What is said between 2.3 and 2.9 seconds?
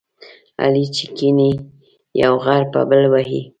غر په